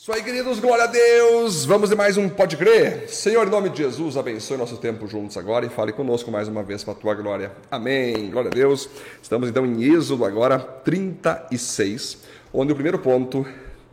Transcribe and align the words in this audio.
Isso 0.00 0.12
aí, 0.12 0.22
queridos, 0.22 0.60
glória 0.60 0.84
a 0.84 0.86
Deus! 0.86 1.64
Vamos 1.64 1.90
de 1.90 1.96
mais 1.96 2.16
um 2.16 2.28
Pode 2.28 2.56
Crer? 2.56 3.08
Senhor, 3.08 3.44
em 3.48 3.50
nome 3.50 3.68
de 3.68 3.78
Jesus, 3.78 4.16
abençoe 4.16 4.56
nosso 4.56 4.76
tempo 4.76 5.08
juntos 5.08 5.36
agora 5.36 5.66
e 5.66 5.68
fale 5.68 5.92
conosco 5.92 6.30
mais 6.30 6.46
uma 6.46 6.62
vez 6.62 6.84
para 6.84 6.92
a 6.92 6.96
tua 6.96 7.14
glória. 7.16 7.50
Amém! 7.68 8.30
Glória 8.30 8.48
a 8.48 8.54
Deus! 8.54 8.88
Estamos 9.20 9.48
então 9.48 9.66
em 9.66 9.82
Êxodo 9.82 10.24
agora 10.24 10.60
36, 10.60 12.18
onde 12.52 12.70
o 12.70 12.76
primeiro 12.76 13.00
ponto 13.00 13.44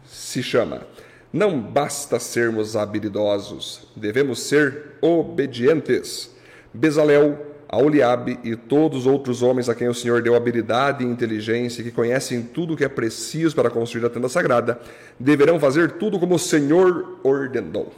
se 0.06 0.44
chama 0.44 0.86
Não 1.34 1.60
basta 1.60 2.20
sermos 2.20 2.76
habilidosos, 2.76 3.88
devemos 3.96 4.42
ser 4.42 4.98
obedientes. 5.02 6.30
Bezalel 6.72 7.55
a 7.76 7.78
Oliabe 7.78 8.40
e 8.42 8.56
todos 8.56 9.00
os 9.00 9.06
outros 9.06 9.42
homens 9.42 9.68
a 9.68 9.76
quem 9.76 9.90
o 9.90 9.94
Senhor 9.94 10.22
deu 10.22 10.34
habilidade 10.34 11.04
e 11.04 11.08
inteligência, 11.08 11.84
que 11.84 11.92
conhecem 11.92 12.42
tudo 12.42 12.74
o 12.74 12.78
que 12.78 12.86
é 12.86 12.88
preciso 12.88 13.54
para 13.54 13.70
construir 13.70 14.06
a 14.06 14.10
tenda 14.10 14.30
sagrada, 14.30 14.80
deverão 15.20 15.60
fazer 15.60 15.92
tudo 15.94 16.18
como 16.18 16.36
o 16.36 16.40
Senhor 16.40 17.20
ordenou. 17.22 17.94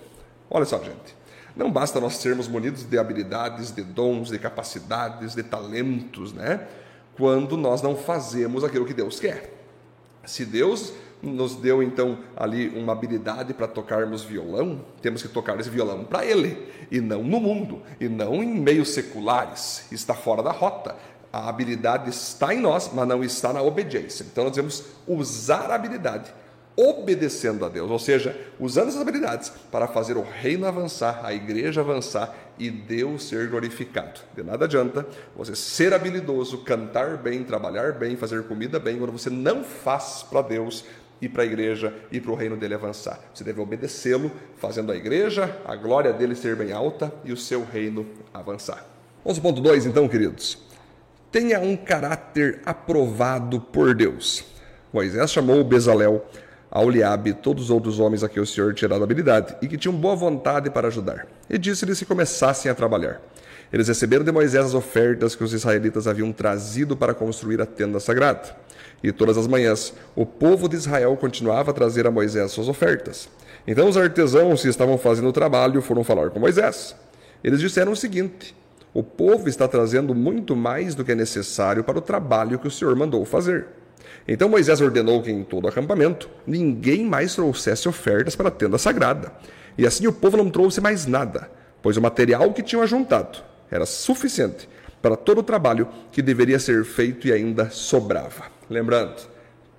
Olha 0.49 0.65
só, 0.65 0.79
gente. 0.79 1.15
Não 1.55 1.71
basta 1.71 1.99
nós 1.99 2.15
sermos 2.15 2.47
munidos 2.47 2.85
de 2.85 2.97
habilidades, 2.97 3.71
de 3.71 3.83
dons, 3.83 4.29
de 4.29 4.39
capacidades, 4.39 5.35
de 5.35 5.43
talentos, 5.43 6.33
né? 6.33 6.61
Quando 7.15 7.55
nós 7.55 7.83
não 7.83 7.95
fazemos 7.95 8.63
aquilo 8.63 8.85
que 8.85 8.95
Deus 8.95 9.19
quer. 9.19 9.53
Se 10.25 10.43
Deus 10.43 10.91
nos 11.21 11.55
deu 11.55 11.81
então 11.81 12.19
ali 12.35 12.69
uma 12.69 12.93
habilidade 12.93 13.53
para 13.53 13.67
tocarmos 13.67 14.23
violão, 14.23 14.81
temos 15.01 15.21
que 15.21 15.27
tocar 15.27 15.59
esse 15.59 15.69
violão 15.69 16.03
para 16.03 16.25
Ele, 16.25 16.67
e 16.91 17.01
não 17.01 17.23
no 17.23 17.39
mundo, 17.39 17.81
e 17.99 18.07
não 18.07 18.43
em 18.43 18.59
meios 18.59 18.89
seculares. 18.89 19.85
Está 19.91 20.13
fora 20.13 20.43
da 20.43 20.51
rota. 20.51 20.95
A 21.31 21.49
habilidade 21.49 22.09
está 22.09 22.53
em 22.53 22.59
nós, 22.59 22.91
mas 22.93 23.07
não 23.07 23.23
está 23.23 23.51
na 23.51 23.61
obediência. 23.61 24.25
Então 24.29 24.45
nós 24.45 24.53
devemos 24.53 24.83
usar 25.07 25.71
a 25.71 25.75
habilidade 25.75 26.31
obedecendo 26.77 27.65
a 27.65 27.69
Deus, 27.69 27.89
ou 27.89 27.97
seja, 27.97 28.39
usando 28.59 28.89
essas 28.89 29.01
habilidades 29.01 29.51
para 29.71 29.87
fazer 29.87 30.15
o 30.15 30.21
reino 30.21 30.67
avançar, 30.67 31.21
a 31.23 31.33
igreja 31.33 31.81
avançar 31.81 32.35
e 32.59 32.69
Deus 32.69 33.27
ser 33.27 33.49
glorificado. 33.49 34.19
De 34.35 34.43
nada 34.43 34.65
adianta 34.65 35.03
você 35.35 35.55
ser 35.55 35.91
habilidoso, 35.91 36.59
cantar 36.59 37.17
bem, 37.17 37.43
trabalhar 37.43 37.93
bem, 37.93 38.15
fazer 38.15 38.43
comida 38.43 38.79
bem, 38.79 38.99
quando 38.99 39.11
você 39.11 39.29
não 39.31 39.63
faz 39.63 40.23
para 40.29 40.43
Deus 40.43 40.85
e 41.21 41.27
para 41.27 41.43
a 41.43 41.45
igreja 41.45 41.93
e 42.11 42.19
para 42.19 42.31
o 42.31 42.35
reino 42.35 42.55
dele 42.57 42.73
avançar. 42.73 43.19
Você 43.33 43.43
deve 43.43 43.59
obedecê-lo, 43.59 44.31
fazendo 44.57 44.91
a 44.91 44.95
igreja, 44.95 45.57
a 45.65 45.75
glória 45.75 46.13
dele 46.13 46.35
ser 46.35 46.55
bem 46.55 46.71
alta 46.71 47.11
e 47.23 47.31
o 47.31 47.37
seu 47.37 47.63
reino 47.65 48.05
avançar. 48.33 48.85
11.2 49.25 49.85
então, 49.85 50.07
queridos. 50.07 50.57
Tenha 51.31 51.59
um 51.59 51.75
caráter 51.75 52.61
aprovado 52.65 53.59
por 53.59 53.93
Deus. 53.93 54.45
Moisés 54.93 55.31
chamou 55.31 55.63
Bezalel 55.63 56.25
a 56.69 56.81
Oliabe 56.81 57.31
e 57.31 57.33
todos 57.33 57.65
os 57.65 57.69
outros 57.69 57.99
homens 57.99 58.23
a 58.23 58.29
quem 58.29 58.41
o 58.41 58.45
Senhor 58.45 58.73
tinha 58.73 58.89
dado 58.89 59.03
habilidade 59.03 59.55
e 59.61 59.67
que 59.67 59.77
tinham 59.77 59.95
boa 59.95 60.15
vontade 60.15 60.69
para 60.69 60.87
ajudar. 60.87 61.27
E 61.49 61.57
disse-lhes 61.57 61.99
que 61.99 62.05
começassem 62.05 62.69
a 62.69 62.75
trabalhar. 62.75 63.21
Eles 63.71 63.87
receberam 63.89 64.23
de 64.23 64.31
Moisés 64.31 64.65
as 64.65 64.73
ofertas 64.73 65.35
que 65.35 65.43
os 65.43 65.51
israelitas 65.51 66.07
haviam 66.07 66.31
trazido 66.31 66.95
para 66.95 67.13
construir 67.13 67.61
a 67.61 67.65
tenda 67.65 67.99
sagrada. 67.99 68.55
E 69.03 69.11
todas 69.11 69.37
as 69.37 69.45
manhãs 69.45 69.93
o 70.15 70.25
povo 70.25 70.69
de 70.69 70.77
Israel 70.77 71.15
continuava 71.17 71.71
a 71.71 71.73
trazer 71.73 72.07
a 72.07 72.11
Moisés 72.11 72.51
suas 72.51 72.69
ofertas. 72.69 73.29
Então 73.67 73.89
os 73.89 73.97
artesãos 73.97 74.61
que 74.61 74.69
estavam 74.69 74.97
fazendo 74.97 75.27
o 75.27 75.33
trabalho 75.33 75.81
foram 75.81 76.03
falar 76.03 76.29
com 76.29 76.39
Moisés. 76.39 76.95
Eles 77.43 77.59
disseram 77.59 77.91
o 77.91 77.95
seguinte: 77.95 78.55
O 78.93 79.03
povo 79.03 79.49
está 79.49 79.67
trazendo 79.67 80.15
muito 80.15 80.55
mais 80.55 80.95
do 80.95 81.03
que 81.03 81.11
é 81.11 81.15
necessário 81.15 81.83
para 81.83 81.97
o 81.97 82.01
trabalho 82.01 82.57
que 82.57 82.67
o 82.67 82.71
Senhor 82.71 82.95
mandou 82.95 83.25
fazer. 83.25 83.67
Então 84.25 84.47
Moisés 84.47 84.79
ordenou 84.79 85.21
que 85.21 85.29
em 85.29 85.43
todo 85.43 85.65
o 85.65 85.67
acampamento 85.67 86.29
ninguém 86.45 87.05
mais 87.05 87.35
trouxesse 87.35 87.89
ofertas 87.89 88.35
para 88.35 88.47
a 88.47 88.51
tenda 88.51 88.77
sagrada. 88.77 89.33
E 89.77 89.85
assim 89.85 90.07
o 90.07 90.13
povo 90.13 90.37
não 90.37 90.49
trouxe 90.49 90.79
mais 90.79 91.05
nada, 91.05 91.51
pois 91.81 91.97
o 91.97 92.01
material 92.01 92.53
que 92.53 92.63
tinham 92.63 92.81
ajuntado 92.81 93.43
era 93.69 93.85
suficiente 93.85 94.67
para 95.01 95.15
todo 95.15 95.39
o 95.39 95.43
trabalho 95.43 95.87
que 96.11 96.21
deveria 96.21 96.59
ser 96.59 96.83
feito 96.83 97.27
e 97.27 97.33
ainda 97.33 97.69
sobrava. 97.69 98.45
Lembrando, 98.69 99.15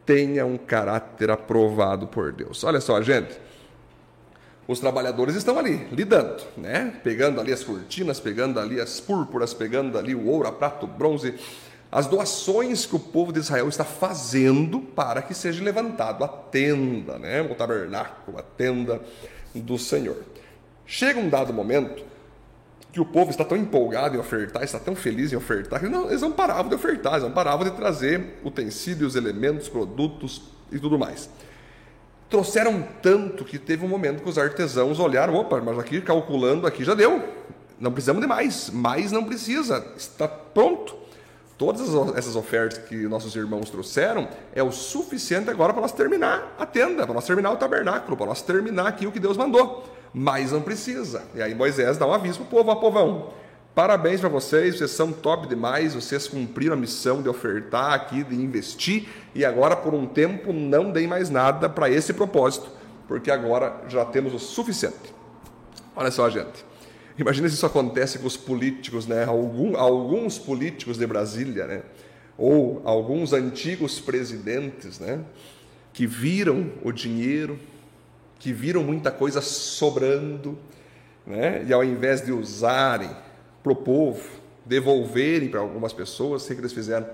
tenha 0.06 0.46
um 0.46 0.56
caráter 0.56 1.30
aprovado 1.30 2.06
por 2.06 2.32
Deus. 2.32 2.64
Olha 2.64 2.80
só, 2.80 3.00
gente. 3.02 3.38
Os 4.66 4.80
trabalhadores 4.80 5.34
estão 5.34 5.58
ali, 5.58 5.86
lidando, 5.90 6.42
né? 6.54 7.00
Pegando 7.02 7.40
ali 7.40 7.52
as 7.52 7.64
cortinas, 7.64 8.20
pegando 8.20 8.60
ali 8.60 8.78
as 8.78 9.00
púrpuras, 9.00 9.54
pegando 9.54 9.98
ali 9.98 10.14
o 10.14 10.26
ouro, 10.26 10.46
a 10.46 10.52
prata, 10.52 10.84
o 10.84 10.88
bronze, 10.88 11.34
as 11.90 12.06
doações 12.06 12.84
que 12.84 12.94
o 12.94 12.98
povo 12.98 13.32
de 13.32 13.38
Israel 13.38 13.66
está 13.66 13.84
fazendo 13.84 14.80
para 14.80 15.22
que 15.22 15.32
seja 15.32 15.64
levantado 15.64 16.22
a 16.22 16.28
tenda, 16.28 17.18
né? 17.18 17.40
o 17.40 17.54
tabernáculo, 17.54 18.38
a 18.38 18.42
tenda 18.42 19.00
do 19.54 19.78
Senhor. 19.78 20.22
Chega 20.84 21.18
um 21.18 21.30
dado 21.30 21.52
momento 21.52 22.04
que 22.92 23.00
o 23.00 23.04
povo 23.04 23.30
está 23.30 23.44
tão 23.44 23.56
empolgado 23.56 24.16
em 24.16 24.18
ofertar, 24.18 24.62
está 24.62 24.78
tão 24.78 24.96
feliz 24.96 25.32
em 25.32 25.36
ofertar, 25.36 25.80
que 25.80 25.88
não, 25.88 26.06
eles 26.08 26.22
não 26.22 26.32
paravam 26.32 26.68
de 26.68 26.74
ofertar, 26.74 27.14
eles 27.14 27.24
não 27.24 27.32
paravam 27.32 27.64
de 27.64 27.72
trazer 27.72 28.40
utensílios, 28.44 29.14
elementos, 29.14 29.68
produtos 29.68 30.42
e 30.72 30.78
tudo 30.78 30.98
mais. 30.98 31.28
Trouxeram 32.30 32.86
tanto 33.02 33.44
que 33.44 33.58
teve 33.58 33.84
um 33.84 33.88
momento 33.88 34.22
que 34.22 34.28
os 34.28 34.38
artesãos 34.38 34.98
olharam, 34.98 35.34
opa, 35.34 35.60
mas 35.60 35.78
aqui 35.78 36.00
calculando 36.00 36.66
aqui 36.66 36.84
já 36.84 36.94
deu, 36.94 37.22
não 37.78 37.92
precisamos 37.92 38.20
de 38.20 38.28
mais, 38.28 38.70
mais 38.70 39.12
não 39.12 39.24
precisa, 39.24 39.92
está 39.96 40.26
pronto. 40.26 41.07
Todas 41.58 41.92
essas 42.16 42.36
ofertas 42.36 42.78
que 42.78 42.94
nossos 43.08 43.34
irmãos 43.34 43.68
trouxeram 43.68 44.28
é 44.54 44.62
o 44.62 44.70
suficiente 44.70 45.50
agora 45.50 45.72
para 45.72 45.82
nós 45.82 45.90
terminar 45.90 46.54
a 46.56 46.64
tenda, 46.64 47.04
para 47.04 47.12
nós 47.12 47.26
terminar 47.26 47.50
o 47.50 47.56
tabernáculo, 47.56 48.16
para 48.16 48.26
nós 48.26 48.40
terminar 48.40 48.86
aqui 48.86 49.08
o 49.08 49.10
que 49.10 49.18
Deus 49.18 49.36
mandou. 49.36 49.84
Mas 50.14 50.52
não 50.52 50.62
precisa. 50.62 51.24
E 51.34 51.42
aí 51.42 51.56
Moisés 51.56 51.98
dá 51.98 52.06
um 52.06 52.14
aviso 52.14 52.38
para 52.38 52.44
o 52.44 52.48
povo, 52.48 52.70
ó 52.70 52.76
povão, 52.76 53.30
parabéns 53.74 54.20
para 54.20 54.28
vocês, 54.28 54.78
vocês 54.78 54.92
são 54.92 55.10
top 55.10 55.48
demais, 55.48 55.96
vocês 55.96 56.28
cumpriram 56.28 56.74
a 56.74 56.76
missão 56.76 57.20
de 57.20 57.28
ofertar 57.28 57.92
aqui, 57.92 58.22
de 58.22 58.36
investir, 58.36 59.08
e 59.34 59.44
agora 59.44 59.74
por 59.74 59.94
um 59.94 60.06
tempo 60.06 60.52
não 60.52 60.92
deem 60.92 61.08
mais 61.08 61.28
nada 61.28 61.68
para 61.68 61.90
esse 61.90 62.12
propósito, 62.12 62.70
porque 63.08 63.32
agora 63.32 63.82
já 63.88 64.04
temos 64.04 64.32
o 64.32 64.38
suficiente. 64.38 65.12
Olha 65.96 66.12
só, 66.12 66.30
gente. 66.30 66.67
Imagina 67.18 67.48
se 67.48 67.56
isso 67.56 67.66
acontece 67.66 68.20
com 68.20 68.28
os 68.28 68.36
políticos, 68.36 69.06
né? 69.08 69.24
Algum, 69.24 69.76
alguns 69.76 70.38
políticos 70.38 70.96
de 70.96 71.04
Brasília, 71.04 71.66
né? 71.66 71.82
Ou 72.36 72.80
alguns 72.84 73.32
antigos 73.32 73.98
presidentes, 73.98 75.00
né? 75.00 75.24
Que 75.92 76.06
viram 76.06 76.70
o 76.80 76.92
dinheiro, 76.92 77.58
que 78.38 78.52
viram 78.52 78.84
muita 78.84 79.10
coisa 79.10 79.40
sobrando, 79.40 80.56
né? 81.26 81.64
E 81.66 81.72
ao 81.72 81.82
invés 81.82 82.24
de 82.24 82.30
usarem 82.30 83.10
para 83.64 83.72
o 83.72 83.76
povo, 83.76 84.22
devolverem 84.64 85.48
para 85.48 85.58
algumas 85.58 85.92
pessoas, 85.92 86.44
o 86.44 86.46
que 86.46 86.60
eles 86.60 86.72
fizeram? 86.72 87.08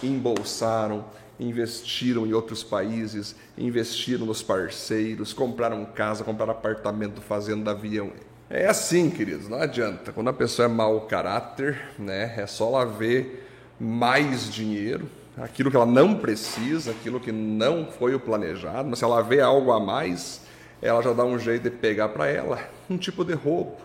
Embolsaram, 0.00 1.04
investiram 1.40 2.24
em 2.24 2.32
outros 2.32 2.62
países, 2.62 3.34
investiram 3.58 4.26
nos 4.26 4.42
parceiros, 4.42 5.32
compraram 5.32 5.84
casa, 5.86 6.22
compraram 6.22 6.52
apartamento, 6.52 7.20
fazenda, 7.20 7.72
avião. 7.72 8.12
É 8.52 8.66
assim, 8.66 9.08
queridos, 9.10 9.48
não 9.48 9.62
adianta. 9.62 10.10
Quando 10.10 10.28
a 10.28 10.32
pessoa 10.32 10.66
é 10.66 10.68
mau 10.68 11.02
caráter, 11.02 11.80
né, 11.96 12.34
é 12.36 12.48
só 12.48 12.66
ela 12.66 12.84
ver 12.84 13.48
mais 13.78 14.52
dinheiro, 14.52 15.08
aquilo 15.36 15.70
que 15.70 15.76
ela 15.76 15.86
não 15.86 16.16
precisa, 16.16 16.90
aquilo 16.90 17.20
que 17.20 17.30
não 17.30 17.86
foi 17.86 18.12
o 18.12 18.18
planejado, 18.18 18.88
mas 18.90 18.98
se 18.98 19.04
ela 19.04 19.22
vê 19.22 19.40
algo 19.40 19.70
a 19.70 19.78
mais, 19.78 20.40
ela 20.82 21.00
já 21.00 21.12
dá 21.12 21.24
um 21.24 21.38
jeito 21.38 21.62
de 21.62 21.70
pegar 21.70 22.08
para 22.08 22.26
ela 22.26 22.58
um 22.90 22.98
tipo 22.98 23.24
de 23.24 23.34
roubo, 23.34 23.76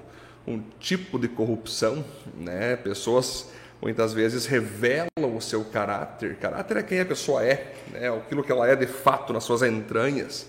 um 0.48 0.60
tipo 0.80 1.20
de 1.20 1.28
corrupção, 1.28 2.04
né? 2.36 2.76
Pessoas 2.76 3.52
muitas 3.80 4.14
vezes 4.14 4.48
revelam 4.48 5.08
o 5.36 5.40
seu 5.40 5.64
caráter. 5.64 6.38
Caráter 6.38 6.78
é 6.78 6.84
quem 6.84 7.00
a 7.02 7.06
pessoa 7.06 7.44
é, 7.46 7.72
né? 7.92 8.10
aquilo 8.10 8.44
que 8.44 8.52
ela 8.52 8.68
é 8.68 8.76
de 8.76 8.88
fato 8.88 9.32
nas 9.32 9.44
suas 9.44 9.62
entranhas 9.62 10.48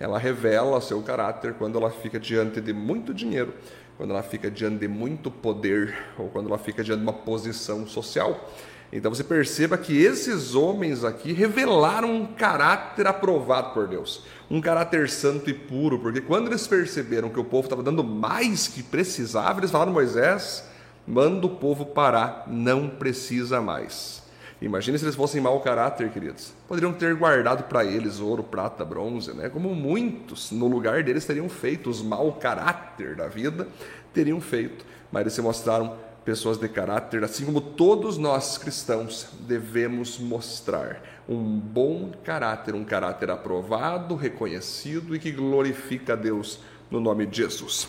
ela 0.00 0.18
revela 0.18 0.80
seu 0.80 1.02
caráter 1.02 1.52
quando 1.54 1.76
ela 1.78 1.90
fica 1.90 2.18
diante 2.18 2.58
de 2.58 2.72
muito 2.72 3.12
dinheiro, 3.12 3.52
quando 3.98 4.12
ela 4.12 4.22
fica 4.22 4.50
diante 4.50 4.78
de 4.78 4.88
muito 4.88 5.30
poder 5.30 5.94
ou 6.16 6.30
quando 6.30 6.48
ela 6.48 6.56
fica 6.56 6.82
diante 6.82 7.00
de 7.00 7.04
uma 7.04 7.12
posição 7.12 7.86
social. 7.86 8.50
Então 8.90 9.14
você 9.14 9.22
perceba 9.22 9.76
que 9.76 10.02
esses 10.02 10.54
homens 10.54 11.04
aqui 11.04 11.32
revelaram 11.32 12.12
um 12.12 12.26
caráter 12.26 13.06
aprovado 13.06 13.74
por 13.74 13.86
Deus, 13.86 14.24
um 14.50 14.58
caráter 14.58 15.08
santo 15.10 15.50
e 15.50 15.54
puro, 15.54 15.98
porque 15.98 16.22
quando 16.22 16.48
eles 16.48 16.66
perceberam 16.66 17.28
que 17.28 17.38
o 17.38 17.44
povo 17.44 17.66
estava 17.66 17.82
dando 17.82 18.02
mais 18.02 18.66
que 18.66 18.82
precisava, 18.82 19.60
eles 19.60 19.70
falaram: 19.70 19.92
Moisés, 19.92 20.64
manda 21.06 21.46
o 21.46 21.56
povo 21.56 21.84
parar, 21.86 22.44
não 22.48 22.88
precisa 22.88 23.60
mais. 23.60 24.22
Imagine 24.60 24.98
se 24.98 25.04
eles 25.04 25.14
fossem 25.14 25.40
mau 25.40 25.58
caráter, 25.60 26.10
queridos. 26.10 26.52
Poderiam 26.68 26.92
ter 26.92 27.14
guardado 27.14 27.64
para 27.64 27.84
eles 27.84 28.20
ouro, 28.20 28.42
prata, 28.42 28.84
bronze, 28.84 29.32
né? 29.32 29.48
Como 29.48 29.74
muitos 29.74 30.50
no 30.50 30.66
lugar 30.68 31.02
deles 31.02 31.24
teriam 31.24 31.48
feito, 31.48 31.88
os 31.88 32.02
mau 32.02 32.34
caráter 32.34 33.16
da 33.16 33.26
vida 33.26 33.66
teriam 34.12 34.40
feito. 34.40 34.84
Mas 35.10 35.22
eles 35.22 35.32
se 35.32 35.40
mostraram 35.40 35.96
pessoas 36.24 36.58
de 36.58 36.68
caráter, 36.68 37.24
assim 37.24 37.46
como 37.46 37.60
todos 37.60 38.18
nós 38.18 38.58
cristãos 38.58 39.28
devemos 39.40 40.18
mostrar 40.18 41.02
um 41.26 41.58
bom 41.58 42.12
caráter, 42.22 42.74
um 42.74 42.84
caráter 42.84 43.30
aprovado, 43.30 44.14
reconhecido 44.14 45.16
e 45.16 45.18
que 45.18 45.32
glorifica 45.32 46.12
a 46.12 46.16
Deus 46.16 46.60
no 46.90 47.00
nome 47.00 47.24
de 47.24 47.38
Jesus. 47.38 47.88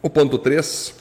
O 0.00 0.08
ponto 0.08 0.38
3, 0.38 0.94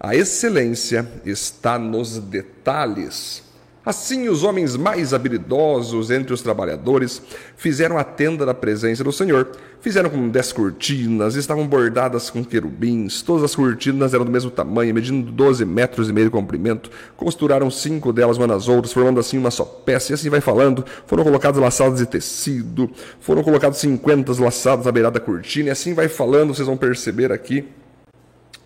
a 0.00 0.14
excelência 0.14 1.06
está 1.24 1.78
nos 1.78 2.18
detalhes. 2.18 3.42
Assim, 3.86 4.30
os 4.30 4.42
homens 4.42 4.76
mais 4.76 5.12
habilidosos 5.12 6.10
entre 6.10 6.32
os 6.32 6.40
trabalhadores 6.40 7.20
fizeram 7.54 7.98
a 7.98 8.04
tenda 8.04 8.46
da 8.46 8.54
presença 8.54 9.04
do 9.04 9.12
Senhor. 9.12 9.50
Fizeram 9.78 10.08
com 10.08 10.26
dez 10.30 10.50
cortinas, 10.52 11.34
estavam 11.34 11.66
bordadas 11.66 12.30
com 12.30 12.42
querubins, 12.42 13.20
todas 13.20 13.44
as 13.44 13.54
cortinas 13.54 14.14
eram 14.14 14.24
do 14.24 14.30
mesmo 14.30 14.50
tamanho, 14.50 14.94
medindo 14.94 15.30
12 15.30 15.66
metros 15.66 16.08
e 16.08 16.14
meio 16.14 16.28
de 16.28 16.30
comprimento. 16.30 16.90
Costuraram 17.14 17.70
cinco 17.70 18.10
delas 18.10 18.38
umas 18.38 18.48
nas 18.48 18.68
outras, 18.68 18.94
formando 18.94 19.20
assim 19.20 19.36
uma 19.36 19.50
só 19.50 19.64
peça, 19.64 20.12
e 20.12 20.14
assim 20.14 20.30
vai 20.30 20.40
falando. 20.40 20.82
Foram 21.06 21.22
colocadas 21.22 21.60
laçadas 21.60 21.98
de 21.98 22.06
tecido, 22.06 22.90
foram 23.20 23.42
colocados 23.42 23.78
50 23.80 24.32
laçadas 24.42 24.86
à 24.86 24.92
beirada 24.92 25.20
da 25.20 25.24
cortina, 25.24 25.68
e 25.68 25.70
assim 25.70 25.92
vai 25.92 26.08
falando, 26.08 26.54
vocês 26.54 26.66
vão 26.66 26.78
perceber 26.78 27.30
aqui 27.30 27.66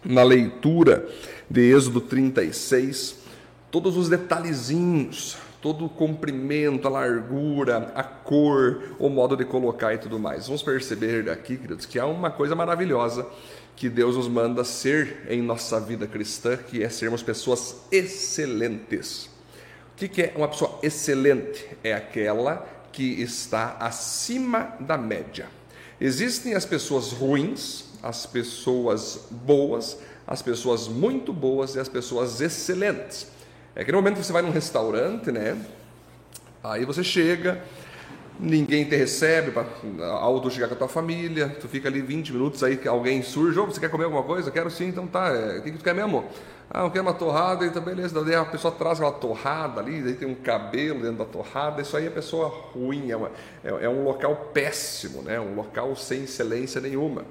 na 0.05 0.23
leitura 0.23 1.05
de 1.51 1.61
Êxodo 1.61 2.01
36 2.01 3.18
todos 3.71 3.97
os 3.97 4.09
detalhezinhos, 4.09 5.37
todo 5.61 5.87
o 5.87 5.89
comprimento, 5.89 6.87
a 6.87 6.91
largura, 6.91 7.93
a 7.95 8.03
cor, 8.03 8.95
o 8.99 9.09
modo 9.09 9.37
de 9.37 9.45
colocar 9.45 9.95
e 9.95 9.99
tudo 9.99 10.19
mais. 10.19 10.47
Vamos 10.47 10.63
perceber 10.63 11.29
aqui, 11.29 11.57
queridos, 11.57 11.85
que 11.85 11.99
há 11.99 12.07
uma 12.07 12.31
coisa 12.31 12.55
maravilhosa 12.55 13.27
que 13.75 13.89
Deus 13.89 14.17
nos 14.17 14.29
manda 14.29 14.65
ser 14.65 15.27
em 15.29 15.41
nossa 15.41 15.79
vida 15.79 16.07
cristã, 16.07 16.57
que 16.57 16.83
é 16.83 16.89
sermos 16.89 17.23
pessoas 17.23 17.77
excelentes. 17.93 19.31
O 19.95 19.97
que 19.97 20.23
é 20.23 20.33
uma 20.37 20.49
pessoa 20.49 20.79
excelente? 20.83 21.65
É 21.83 21.93
aquela 21.93 22.67
que 22.93 23.21
está 23.21 23.77
acima 23.79 24.77
da 24.81 24.97
média. 24.97 25.47
Existem 26.01 26.55
as 26.55 26.65
pessoas 26.65 27.13
ruins, 27.13 27.85
as 28.03 28.27
pessoas 28.27 29.27
boas, 29.31 29.99
as 30.27 30.43
pessoas 30.43 30.89
muito 30.89 31.33
boas 31.33 31.75
e 31.75 31.81
as 31.81 31.89
pessoas 31.89 32.41
excelentes. 32.41 33.38
É 33.79 33.83
aquele 33.83 33.97
momento 33.97 34.17
que 34.17 34.25
você 34.25 34.33
vai 34.33 34.43
num 34.43 34.51
restaurante, 34.51 35.31
né? 35.31 35.57
Aí 36.65 36.85
você 36.85 37.05
chega, 37.05 37.63
ninguém 38.41 38.85
te 38.85 38.97
recebe, 38.97 39.53
ao 40.03 40.41
tu 40.41 40.51
chegar 40.51 40.67
com 40.67 40.75
a 40.75 40.79
tua 40.79 40.89
família, 40.89 41.57
tu 41.61 41.69
fica 41.69 41.89
ali 41.89 42.03
20 42.03 42.33
minutos, 42.33 42.65
aí 42.65 42.81
alguém 42.89 43.23
surge, 43.23 43.57
oh, 43.57 43.67
você 43.67 43.79
quer 43.79 43.89
comer 43.89 44.07
alguma 44.07 44.25
coisa? 44.25 44.51
Quero 44.51 44.69
sim, 44.69 44.89
então 44.89 45.07
tá, 45.07 45.29
é, 45.29 45.59
o 45.59 45.63
que, 45.63 45.71
que 45.71 45.79
tu 45.79 45.85
quer 45.85 45.95
mesmo? 45.95 46.25
Ah, 46.69 46.83
eu 46.83 46.91
quero 46.91 47.05
uma 47.05 47.15
torrada, 47.15 47.65
então 47.65 47.81
beleza, 47.81 48.21
daí 48.25 48.35
a 48.35 48.45
pessoa 48.45 48.75
traz 48.75 48.99
aquela 48.99 49.15
torrada 49.15 49.81
ali, 49.81 50.03
daí 50.03 50.15
tem 50.15 50.27
um 50.27 50.35
cabelo 50.35 51.01
dentro 51.01 51.19
da 51.19 51.25
torrada, 51.25 51.81
isso 51.81 51.97
aí 51.97 52.09
é 52.09 52.11
pessoa 52.11 52.49
ruim, 52.49 53.13
é, 53.13 53.17
uma, 53.17 53.31
é, 53.63 53.85
é 53.85 53.89
um 53.89 54.03
local 54.03 54.51
péssimo, 54.53 55.23
né? 55.23 55.39
um 55.39 55.55
local 55.55 55.95
sem 55.95 56.25
excelência 56.25 56.81
nenhuma. 56.81 57.25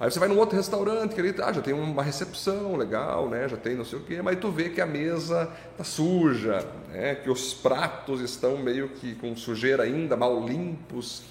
Aí 0.00 0.10
você 0.10 0.18
vai 0.18 0.30
num 0.30 0.38
outro 0.38 0.56
restaurante 0.56 1.14
que 1.14 1.20
ali 1.20 1.34
ah, 1.42 1.52
já 1.52 1.60
tem 1.60 1.74
uma 1.74 2.02
recepção 2.02 2.74
legal, 2.74 3.28
né? 3.28 3.46
Já 3.46 3.58
tem 3.58 3.74
não 3.76 3.84
sei 3.84 3.98
o 3.98 4.02
quê, 4.02 4.22
mas 4.22 4.38
tu 4.38 4.50
vê 4.50 4.70
que 4.70 4.80
a 4.80 4.86
mesa 4.86 5.52
tá 5.76 5.84
suja, 5.84 6.66
né? 6.88 7.16
Que 7.16 7.28
os 7.28 7.52
pratos 7.52 8.22
estão 8.22 8.56
meio 8.56 8.88
que 8.88 9.14
com 9.16 9.36
sujeira 9.36 9.82
ainda, 9.82 10.16
mal 10.16 10.42
limpos. 10.42 11.22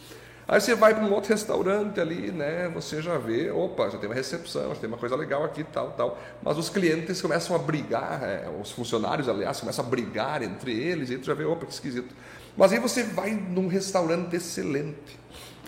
Aí 0.48 0.62
você 0.62 0.76
vai 0.76 0.94
para 0.94 1.04
um 1.04 1.12
outro 1.12 1.34
restaurante 1.34 2.00
ali, 2.00 2.32
né? 2.32 2.70
Você 2.76 3.02
já 3.02 3.18
vê, 3.18 3.50
opa, 3.50 3.90
já 3.90 3.98
tem 3.98 4.08
uma 4.08 4.14
recepção, 4.14 4.70
já 4.76 4.82
tem 4.82 4.88
uma 4.88 5.00
coisa 5.00 5.16
legal 5.16 5.44
aqui, 5.44 5.64
tal, 5.64 5.92
tal. 5.94 6.20
Mas 6.44 6.56
os 6.56 6.70
clientes 6.70 7.20
começam 7.24 7.56
a 7.56 7.60
brigar, 7.60 8.22
é, 8.22 8.48
os 8.62 8.70
funcionários, 8.70 9.28
aliás, 9.28 9.60
começam 9.60 9.84
a 9.84 9.88
brigar 9.88 10.44
entre 10.44 10.72
eles, 10.80 11.10
e 11.10 11.18
tu 11.18 11.26
já 11.26 11.34
vê, 11.34 11.44
opa, 11.44 11.66
que 11.66 11.74
esquisito. 11.74 12.14
Mas 12.56 12.72
aí 12.72 12.78
você 12.78 13.02
vai 13.02 13.32
num 13.32 13.68
restaurante 13.68 14.36
excelente, 14.36 15.20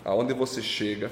aonde 0.05 0.33
você 0.33 0.61
chega, 0.61 1.09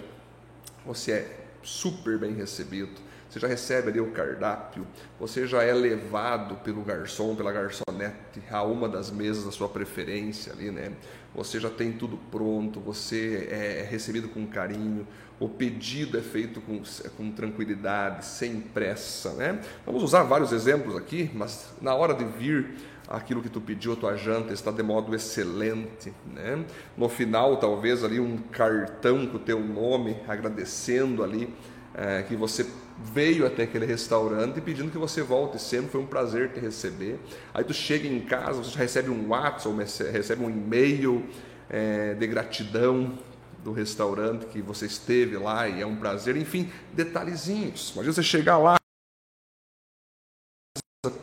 você 0.85 1.11
é 1.11 1.39
super 1.69 2.17
bem 2.17 2.33
recebido. 2.33 3.09
Você 3.29 3.39
já 3.39 3.47
recebe 3.47 3.89
ali 3.89 3.99
o 3.99 4.09
cardápio, 4.09 4.87
você 5.19 5.45
já 5.45 5.61
é 5.61 5.71
levado 5.71 6.55
pelo 6.63 6.81
garçom, 6.81 7.35
pela 7.35 7.51
garçonete 7.51 8.41
a 8.49 8.63
uma 8.63 8.89
das 8.89 9.11
mesas 9.11 9.45
da 9.45 9.51
sua 9.51 9.69
preferência 9.69 10.51
ali, 10.51 10.71
né? 10.71 10.93
Você 11.35 11.59
já 11.59 11.69
tem 11.69 11.91
tudo 11.91 12.17
pronto, 12.31 12.79
você 12.79 13.47
é 13.51 13.87
recebido 13.87 14.27
com 14.29 14.47
carinho, 14.47 15.07
o 15.39 15.47
pedido 15.47 16.17
é 16.17 16.21
feito 16.21 16.59
com, 16.59 16.81
com 17.15 17.31
tranquilidade, 17.31 18.25
sem 18.25 18.59
pressa, 18.59 19.33
né? 19.33 19.61
Vamos 19.85 20.01
usar 20.01 20.23
vários 20.23 20.51
exemplos 20.51 20.95
aqui, 20.95 21.29
mas 21.35 21.71
na 21.79 21.93
hora 21.93 22.15
de 22.15 22.25
vir 22.25 22.77
aquilo 23.09 23.41
que 23.41 23.49
tu 23.49 23.59
pediu, 23.59 23.93
a 23.93 23.95
tua 23.95 24.15
janta 24.15 24.53
está 24.53 24.69
de 24.69 24.83
modo 24.83 25.15
excelente, 25.15 26.13
né? 26.27 26.63
No 26.95 27.09
final, 27.09 27.57
talvez 27.57 28.03
ali 28.03 28.19
um 28.19 28.37
cartão 28.37 29.25
com 29.25 29.37
o 29.37 29.39
teu 29.39 29.59
nome, 29.59 30.17
agradecendo 30.27 31.23
ali 31.23 31.51
é, 31.95 32.21
que 32.21 32.35
você 32.35 32.67
veio 33.01 33.47
até 33.47 33.63
aquele 33.63 33.85
restaurante 33.85 34.57
e 34.57 34.61
pedindo 34.61 34.91
que 34.91 34.97
você 34.97 35.23
volte 35.23 35.59
sempre, 35.59 35.89
foi 35.89 36.01
um 36.01 36.05
prazer 36.05 36.51
te 36.51 36.59
receber. 36.59 37.19
Aí 37.51 37.63
tu 37.63 37.73
chega 37.73 38.07
em 38.07 38.19
casa, 38.19 38.63
você 38.63 38.77
recebe 38.77 39.09
um 39.09 39.29
WhatsApp, 39.29 39.75
recebe 40.11 40.43
um 40.43 40.49
e-mail 40.49 41.25
é, 41.67 42.13
de 42.13 42.27
gratidão 42.27 43.17
do 43.63 43.71
restaurante 43.71 44.45
que 44.45 44.61
você 44.61 44.85
esteve 44.85 45.35
lá 45.35 45.67
e 45.67 45.81
é 45.81 45.85
um 45.85 45.95
prazer, 45.95 46.37
enfim, 46.37 46.69
detalhezinhos. 46.93 47.91
Imagina 47.93 48.13
você 48.13 48.23
chegar 48.23 48.57
lá 48.57 48.78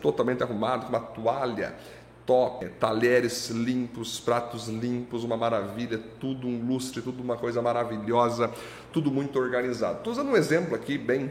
totalmente 0.01 0.43
arrumado, 0.43 0.87
com 0.87 0.89
uma 0.89 1.01
toalha 1.01 1.75
top, 2.25 2.67
talheres 2.81 3.51
limpos, 3.51 4.19
pratos 4.19 4.69
limpos, 4.69 5.23
uma 5.23 5.37
maravilha, 5.37 6.01
tudo 6.19 6.47
um 6.47 6.67
lustre, 6.67 7.03
tudo 7.03 7.23
uma 7.23 7.37
coisa 7.37 7.61
maravilhosa, 7.61 8.51
tudo 8.91 9.11
muito 9.11 9.39
organizado. 9.39 9.99
Estou 9.99 10.15
usando 10.15 10.31
um 10.31 10.37
exemplo 10.37 10.75
aqui 10.75 10.97
bem 10.97 11.31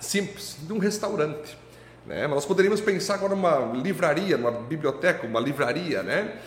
simples 0.00 0.56
de 0.60 0.72
um 0.72 0.78
restaurante. 0.78 1.56
Né? 2.04 2.22
Mas 2.22 2.34
nós 2.34 2.44
poderíamos 2.44 2.80
pensar 2.80 3.14
agora 3.14 3.36
numa 3.36 3.72
livraria, 3.80 4.36
numa 4.36 4.50
biblioteca, 4.50 5.24
uma 5.24 5.38
livraria, 5.38 6.02
né? 6.02 6.40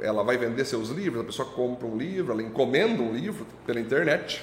Ela 0.00 0.22
vai 0.22 0.38
vender 0.38 0.64
seus 0.64 0.90
livros, 0.90 1.22
a 1.22 1.24
pessoa 1.24 1.48
compra 1.48 1.88
um 1.88 1.96
livro, 1.96 2.32
ela 2.32 2.42
encomenda 2.42 3.02
um 3.02 3.12
livro 3.12 3.44
pela 3.66 3.80
internet. 3.80 4.42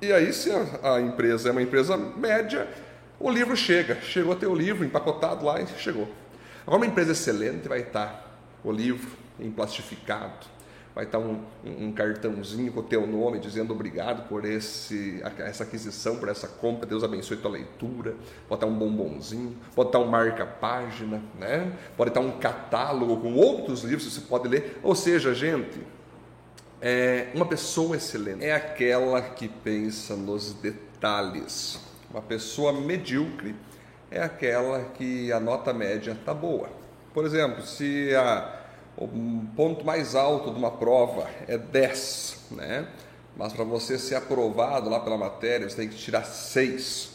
E 0.00 0.10
aí, 0.10 0.32
se 0.32 0.50
a 0.82 1.00
empresa 1.00 1.50
é 1.50 1.52
uma 1.52 1.62
empresa 1.62 1.96
média, 1.98 2.66
o 3.22 3.30
livro 3.30 3.56
chega, 3.56 4.00
chegou 4.02 4.32
até 4.32 4.46
o 4.46 4.54
livro 4.54 4.84
empacotado 4.84 5.44
lá 5.44 5.60
e 5.60 5.66
chegou. 5.78 6.08
Agora, 6.66 6.78
uma 6.78 6.86
empresa 6.86 7.12
excelente 7.12 7.68
vai 7.68 7.80
estar 7.80 8.38
o 8.64 8.72
livro 8.72 9.10
emplastificado, 9.38 10.46
vai 10.94 11.04
estar 11.04 11.18
um, 11.18 11.40
um, 11.64 11.92
cartãozinho 11.92 12.72
com 12.72 12.80
o 12.80 12.82
teu 12.82 13.06
nome 13.06 13.38
dizendo 13.38 13.72
obrigado 13.72 14.28
por 14.28 14.44
esse, 14.44 15.22
essa 15.38 15.64
aquisição, 15.64 16.16
por 16.16 16.28
essa 16.28 16.48
compra, 16.48 16.86
Deus 16.86 17.02
abençoe 17.02 17.36
tua 17.36 17.52
leitura, 17.52 18.16
pode 18.48 18.58
estar 18.58 18.66
um 18.66 18.76
bombonzinho, 18.76 19.56
pode 19.74 19.88
estar 19.88 20.00
um 20.00 20.06
marca-página, 20.06 21.22
né? 21.38 21.72
pode 21.96 22.10
estar 22.10 22.20
um 22.20 22.38
catálogo 22.38 23.16
com 23.18 23.34
outros 23.34 23.82
livros 23.82 24.06
que 24.06 24.14
você 24.14 24.20
pode 24.20 24.48
ler. 24.48 24.78
Ou 24.82 24.94
seja, 24.94 25.34
gente, 25.34 25.80
é, 26.80 27.28
uma 27.34 27.46
pessoa 27.46 27.96
excelente 27.96 28.44
é 28.44 28.52
aquela 28.52 29.22
que 29.22 29.48
pensa 29.48 30.16
nos 30.16 30.52
detalhes 30.54 31.91
uma 32.12 32.20
pessoa 32.20 32.72
medíocre 32.72 33.54
é 34.10 34.22
aquela 34.22 34.84
que 34.84 35.32
a 35.32 35.40
nota 35.40 35.72
média 35.72 36.12
está 36.12 36.34
boa. 36.34 36.68
Por 37.14 37.24
exemplo, 37.24 37.64
se 37.64 38.14
a, 38.14 38.60
o 38.96 39.08
ponto 39.56 39.84
mais 39.84 40.14
alto 40.14 40.50
de 40.50 40.58
uma 40.58 40.70
prova 40.70 41.28
é 41.48 41.56
10, 41.56 42.48
né? 42.50 42.86
mas 43.34 43.54
para 43.54 43.64
você 43.64 43.98
ser 43.98 44.16
aprovado 44.16 44.90
lá 44.90 45.00
pela 45.00 45.16
matéria, 45.16 45.68
você 45.68 45.76
tem 45.76 45.88
que 45.88 45.96
tirar 45.96 46.24
6. 46.24 47.12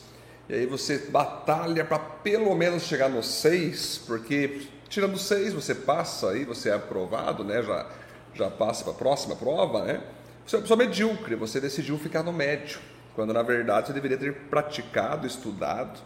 E 0.50 0.56
aí 0.56 0.66
você 0.66 0.98
batalha 0.98 1.86
para 1.86 2.00
pelo 2.00 2.56
menos 2.56 2.84
chegar 2.84 3.08
no 3.08 3.22
6, 3.22 4.04
porque 4.08 4.68
tirando 4.90 5.18
6 5.18 5.54
você 5.54 5.76
passa 5.76 6.32
aí, 6.32 6.44
você 6.44 6.70
é 6.70 6.74
aprovado, 6.74 7.44
né? 7.44 7.62
já, 7.62 7.86
já 8.34 8.50
passa 8.50 8.84
para 8.84 8.94
a 8.94 8.96
próxima 8.96 9.36
prova. 9.36 9.84
Né? 9.84 10.02
Você 10.46 10.56
é 10.56 10.58
uma 10.58 10.64
pessoa 10.64 10.78
medíocre, 10.78 11.36
você 11.36 11.60
decidiu 11.60 12.00
ficar 12.00 12.24
no 12.24 12.34
médio 12.34 12.80
quando 13.18 13.34
na 13.34 13.42
verdade 13.42 13.88
você 13.88 13.94
deveria 13.94 14.16
ter 14.16 14.32
praticado, 14.32 15.26
estudado 15.26 16.00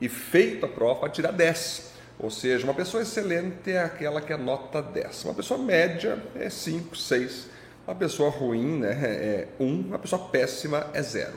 e 0.00 0.08
feito 0.08 0.64
a 0.64 0.68
prova 0.68 1.00
para 1.00 1.08
tirar 1.08 1.32
10. 1.32 1.90
Ou 2.20 2.30
seja, 2.30 2.62
uma 2.62 2.72
pessoa 2.72 3.02
excelente 3.02 3.72
é 3.72 3.82
aquela 3.82 4.20
que 4.20 4.32
é 4.32 4.36
nota 4.36 4.80
10. 4.80 5.24
Uma 5.24 5.34
pessoa 5.34 5.58
média 5.58 6.22
é 6.36 6.48
5, 6.48 6.96
6. 6.96 7.48
Uma 7.84 7.96
pessoa 7.96 8.30
ruim 8.30 8.78
né, 8.78 8.92
é 8.92 9.48
1. 9.58 9.80
Uma 9.88 9.98
pessoa 9.98 10.28
péssima 10.28 10.86
é 10.94 11.02
0. 11.02 11.32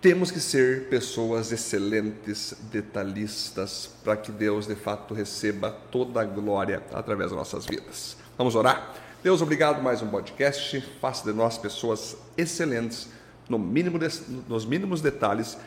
Temos 0.00 0.32
que 0.32 0.40
ser 0.40 0.88
pessoas 0.88 1.52
excelentes, 1.52 2.56
detalhistas, 2.62 3.88
para 4.02 4.16
que 4.16 4.32
Deus 4.32 4.66
de 4.66 4.74
fato 4.74 5.14
receba 5.14 5.70
toda 5.70 6.20
a 6.20 6.24
glória 6.24 6.82
através 6.92 7.30
das 7.30 7.38
nossas 7.38 7.64
vidas. 7.64 8.16
Vamos 8.36 8.56
orar? 8.56 8.92
Deus, 9.22 9.40
obrigado 9.40 9.80
mais 9.80 10.02
um 10.02 10.08
podcast. 10.08 10.80
Faça 11.00 11.30
de 11.30 11.36
nós 11.36 11.56
pessoas 11.56 12.16
excelentes 12.36 13.17
no 13.48 13.58
mínimo 13.58 13.98
de, 13.98 14.08
nos 14.48 14.64
mínimos 14.64 15.00
detalhes. 15.00 15.58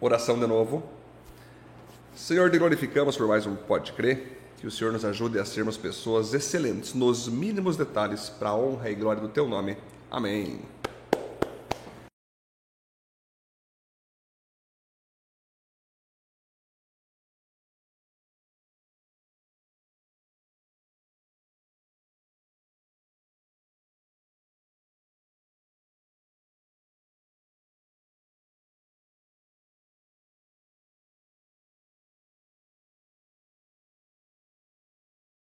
Oração 0.00 0.38
de 0.38 0.46
novo. 0.46 0.82
Senhor, 2.14 2.50
te 2.50 2.58
glorificamos 2.58 3.16
por 3.16 3.26
mais 3.26 3.46
um 3.46 3.56
Pode 3.56 3.92
Crer. 3.92 4.38
Que 4.58 4.66
o 4.66 4.70
Senhor 4.70 4.92
nos 4.92 5.04
ajude 5.04 5.38
a 5.38 5.44
sermos 5.44 5.76
pessoas 5.76 6.34
excelentes 6.34 6.92
nos 6.92 7.28
mínimos 7.28 7.76
detalhes 7.76 8.28
para 8.28 8.50
a 8.50 8.56
honra 8.56 8.90
e 8.90 8.94
glória 8.94 9.22
do 9.22 9.28
teu 9.28 9.46
nome. 9.46 9.76
Amém. 10.10 10.77